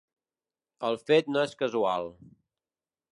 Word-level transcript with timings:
El 0.87 0.97
fet 1.11 1.29
no 1.35 1.45
és 1.49 1.55
casual. 1.61 2.09